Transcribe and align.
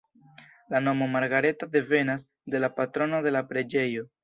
La 0.73 0.79
nomo 0.85 1.07
Margareta 1.17 1.67
devenas 1.77 2.25
de 2.55 2.59
la 2.65 2.73
patrono 2.81 3.23
de 3.29 3.37
la 3.39 3.47
preĝejo. 3.53 4.11